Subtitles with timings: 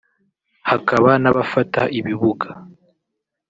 [0.69, 2.47] hakaba n’abafata ibibuga